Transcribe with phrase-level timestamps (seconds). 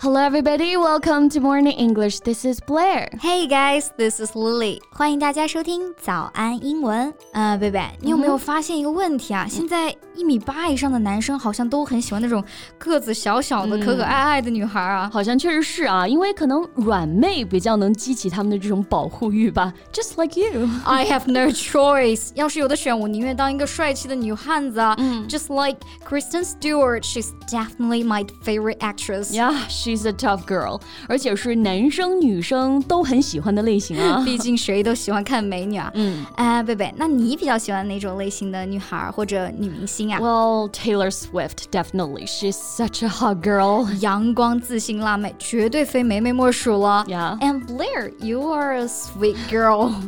[0.00, 0.76] Hello, everybody.
[0.76, 2.20] Welcome to Morning English.
[2.20, 3.08] This is Blair.
[3.20, 4.80] Hey guys, this is Lily.
[4.90, 7.12] 欢迎大家收听早安英文。
[7.32, 9.46] 呃，贝贝，你有没有发现一个问题啊？
[9.48, 12.43] 现在 一米八以上的男生好像都很喜欢那种
[12.77, 15.09] 个子小小的、可可爱爱的女孩啊。
[15.11, 19.73] 好像确实是啊，因为可能软妹比较能激起他们的这种保护欲吧。
[19.91, 20.69] Just like you.
[20.85, 22.29] I have no choice.
[22.35, 24.95] 要是有的选，我宁愿当一个帅气的女汉子啊。
[25.27, 29.31] Just like Kristen Stewart, she's definitely my favorite actress.
[29.31, 34.21] Yeah, she she's a tough girl，而且是男生女生都很喜欢的类型啊。
[34.25, 35.91] 毕竟谁都喜欢看美女啊。
[35.95, 40.18] 嗯，哎，贝贝，那你比较喜欢哪种类型的女孩或者女明星啊？
[40.20, 42.26] Well, Taylor Swift definitely.
[42.26, 43.86] She's such a hot girl.
[44.00, 47.04] 阳光自信辣妹，绝对非梅梅莫属了。
[47.08, 47.38] Yeah.
[47.40, 49.92] And Blair, you are a sweet girl.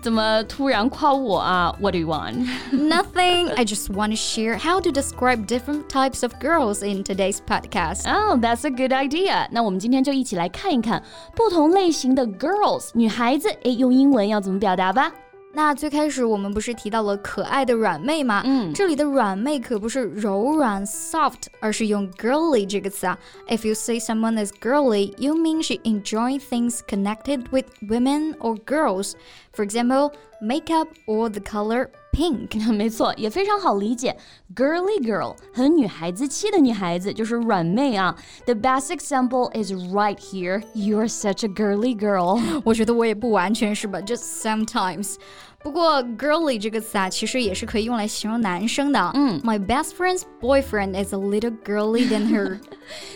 [0.00, 1.74] 怎么突然夸我啊？
[1.80, 2.46] What do you want?
[2.72, 3.52] Nothing.
[3.56, 8.06] I just want to share how to describe different types of girls in today's podcast.
[8.06, 9.48] Oh, that's a good idea.
[9.50, 11.02] 那我们今天就一起来看一看
[11.34, 15.12] 不同类型的 girls 女孩子，诶，用英文要怎么表达吧。
[15.52, 18.42] 那最开始我们不是提到了可爱的软妹吗？
[18.44, 23.18] 嗯，这里的软妹可不是柔软 soft，而是用 girly 这个词啊。
[23.48, 29.14] If you say someone is girly, you mean she enjoy things connected with women or girls.
[29.52, 32.72] For example, makeup or the color pink。
[32.72, 34.16] 没错，也非常好理解。
[34.54, 38.16] Girly girl，很女孩子气的女孩子，就是软妹啊。
[38.46, 40.62] The best example is right here.
[40.74, 42.40] You're such a girly girl。
[42.64, 45.16] 我觉得我也不完全是吧，just sometimes。
[45.63, 49.11] 不过 girly 这个词啊，其实也是可以用来形容男生的。
[49.13, 52.59] 嗯，My best friend's boyfriend is a little girly than her。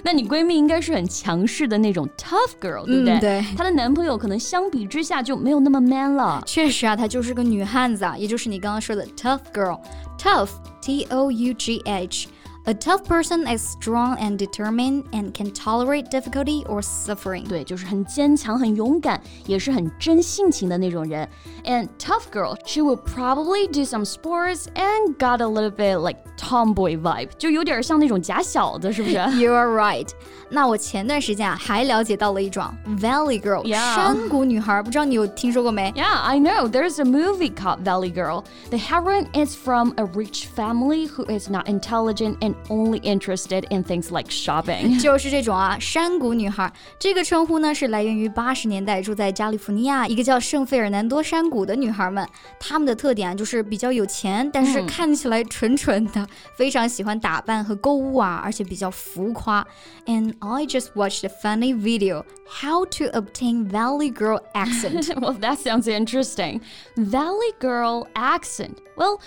[0.02, 3.20] 那你闺蜜应该是很强势的那种 tough girl，对不对？
[3.20, 3.46] 对。
[3.58, 6.42] 她的男朋友可能相比之下就没有那么 man 了。
[6.46, 9.80] 确实啊，她就是个女汉子啊，也就是你刚刚说的 tough girl。
[10.18, 12.30] Tough，T O U G H。
[12.67, 17.45] A tough person is strong and determined and can tolerate difficulty or suffering.
[17.49, 21.29] 对，就是很坚强、很勇敢，也是很真性情的那种人。
[21.65, 26.97] And tough girl, she will probably do some sports and got a little bit like tomboy
[26.97, 29.17] vibe，就有点像那种假小子，是不是？
[29.41, 30.09] You are right.
[30.49, 32.63] 那我前段时间啊，还了解到了一种
[33.01, 33.97] Valley Girl，、yeah.
[33.97, 35.91] 山谷女孩，不知道你有听说过没？
[35.97, 36.69] Yeah, I know.
[36.69, 38.45] There's a movie called Valley Girl.
[38.71, 43.83] The heroine is from a rich family who is not intelligent and only interested in
[43.83, 45.01] things like shopping.
[45.01, 46.73] 就是这种啊，山谷女孩。
[46.99, 52.27] 这个称呼呢是来源于八十年代住在加利福尼亚一个叫圣费尔南多山谷的女孩们。
[52.59, 59.67] 她们的特点就是比较有钱，但是看起来蠢蠢的，嗯、非常喜欢打扮和购物啊，而且比较浮夸。
[60.07, 65.15] And I just watched a funny video how to obtain Valley Girl accent.
[65.17, 66.61] well, that sounds interesting.
[66.97, 68.77] Valley Girl accent.
[68.97, 69.21] Well,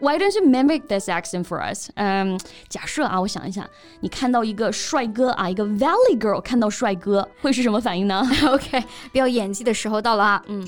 [0.00, 1.90] why don't you mimic this accent for us?
[1.96, 2.38] Um,
[2.68, 3.68] 假设啊，我想一下，
[4.00, 8.22] 你看到一个帅哥啊，一个 Valley Girl 看到帅哥会是什么反应呢？
[8.46, 10.42] OK，表演技的时候到了啊。
[10.48, 10.64] 嗯。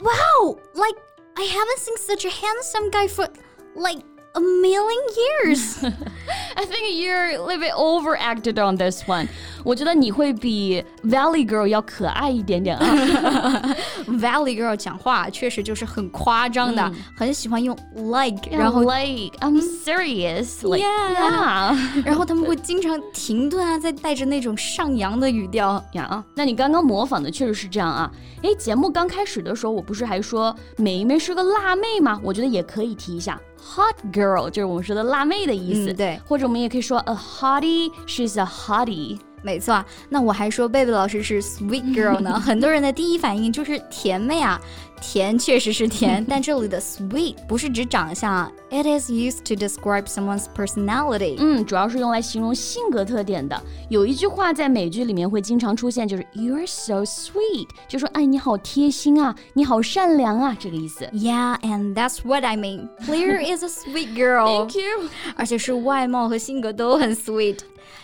[0.00, 0.98] wow, like
[1.36, 3.28] I haven't seen such a handsome guy for
[3.74, 4.02] like
[4.34, 5.78] a million years.
[6.60, 9.28] I think you're a little bit overacted on this one.
[9.64, 13.74] 我觉得你会比 Valley Girl 要可爱一点点啊。
[14.06, 26.24] Valley Girl 讲话确实就是很夸张的，很喜欢用 like，然后 like I'm serious, like yeah，然后他们会经常停顿啊，再带着那种上扬的语调呀。
[26.34, 28.10] 那你刚刚模仿的确实是这样啊。
[28.42, 32.20] 哎，节目刚开始的时候，我不是还说梅梅是个辣妹吗？
[32.22, 33.40] 我觉得也可以提一下。
[33.58, 39.17] Hot girl 就是我们说的辣妹的意思，嗯、对，或者我 们也可以说 a hottie，she's a hottie。
[39.43, 42.37] 没错，那我还说贝贝老师是 sweet girl 呢。
[42.39, 44.61] 很多人的第一反应就是甜妹啊，
[45.01, 50.61] 甜确实是甜，但这里的 sweet 不是指长相，it is used to describe someone's personality.
[50.61, 51.35] personality。
[51.39, 53.59] 嗯，主要是用来形容性格特点的。
[53.89, 61.05] 有一句话在美剧里面会经常出现，就是 you are so sweet，就说哎，你好贴心啊，你好善良啊，这个意思。
[61.13, 62.87] Yeah，and that's what I mean.
[63.07, 64.67] Blair is a sweet girl.
[64.67, 65.09] Thank you。
[65.35, 67.57] 而且是外貌和性格都很 sweet。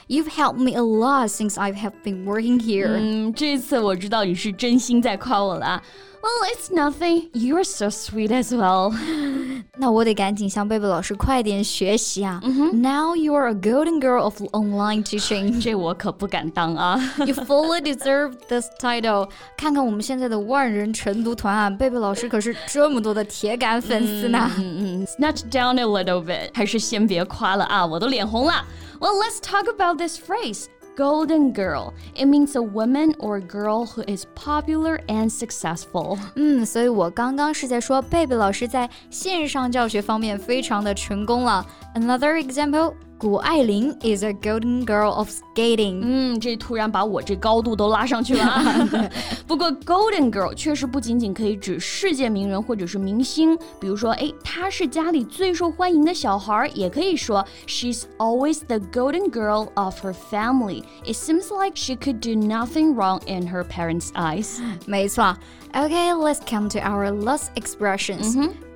[0.08, 2.88] You've helped me a lot since I have been working here.
[2.98, 5.84] 嗯，这次我知道你是真心在夸我了。
[6.23, 7.31] Well, it's nothing.
[7.33, 8.95] You're so sweet as well.
[9.77, 12.41] 那我得赶紧向贝贝老师快点学习啊。
[12.73, 15.61] Now you are a golden girl of online teaching.
[15.61, 16.97] 这我可不敢当啊。
[17.19, 19.31] You fully deserve this title.
[19.57, 24.49] 看看我们现在的万人晨读团啊，贝贝老师可是这么多的铁杆粉丝呢。
[24.59, 28.65] 嗯嗯，Snatch down a little bit，还是先别夸了啊，我都脸红了。
[29.01, 30.67] Well, let's talk about this phrase.
[30.97, 31.95] Golden girl.
[32.15, 36.19] It means a woman or girl who is popular and successful.
[36.37, 41.67] 嗯，所以我刚刚是在说贝贝老师在线上教学方面非常的成功了。
[41.95, 42.93] Another example.
[43.19, 46.01] 谷爱凌 is a golden girl of skating。
[46.03, 48.89] 嗯，这突然把我这高度都拉上去了啊！
[49.47, 60.83] 不过 golden girl 确实不仅仅可以指世界名人或者是明星，比如说，哎，她是家里最受欢迎的小孩，也可以说 she's always the golden girl of her family.
[61.05, 64.59] It seems like she could do nothing wrong in her parents' eyes.
[64.85, 65.37] 没错。
[65.73, 68.35] Okay, let's come to our last expressions.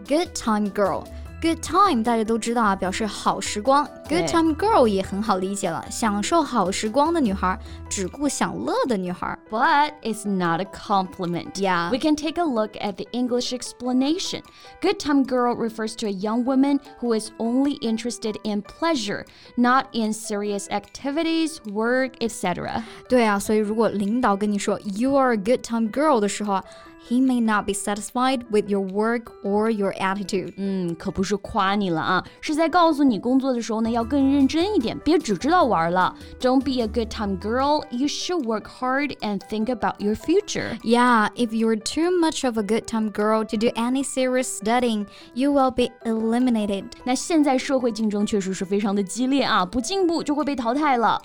[0.08, 1.04] Good time girl.
[1.42, 3.86] Good time 大家都知道啊，表示好时光。
[4.08, 7.58] Good time girl 也很好理解了，享受好时光的女孩，
[7.90, 9.38] 只顾享乐的女孩。
[9.50, 11.52] But it's not a compliment.
[11.56, 11.90] Yeah.
[11.90, 14.40] We can take a look at the English explanation.
[14.80, 19.26] Good time girl refers to a young woman who is only interested in pleasure,
[19.56, 22.82] not in serious activities, work, etc.
[23.08, 26.64] 对啊，所以如果领导跟你说 You are a good time girl 的时候啊。
[27.08, 30.52] he may not be satisfied with your work or your attitude.
[30.56, 36.14] 嗯，可不是夸你了啊，是在告诉你工作的时候呢要更认真一点，别只知道玩了。
[36.40, 37.84] Don't be a good time girl.
[37.90, 40.78] You should work hard and think about your future.
[40.82, 45.06] Yeah, if you're too much of a good time girl to do any serious studying,
[45.34, 46.86] you will be eliminated.
[47.04, 51.22] 那现在社会竞争确实是非常的激烈啊，不进步就会被淘汰了。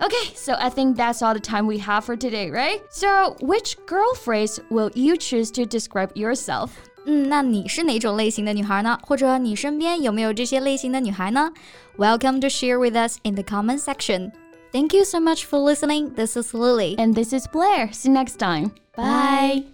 [0.00, 2.80] Okay, so I think that's all the time we have for today, right?
[2.90, 6.70] So, which girl phrase will you choose to describe yourself?
[7.06, 8.98] 嗯，那你是哪种类型的女孩呢？
[9.02, 11.52] 或者你身边有没有这些类型的女孩呢？
[11.96, 14.32] Welcome to share with us in the comment section.
[14.72, 16.14] Thank you so much for listening.
[16.14, 16.96] This is Lily.
[16.96, 17.92] And this is Blair.
[17.92, 18.72] See you next time.
[18.96, 19.64] Bye.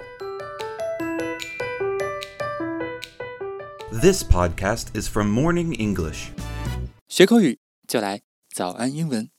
[3.90, 6.32] This podcast is from Morning English.
[7.08, 8.20] 学口语就来
[8.52, 9.30] 早安英文。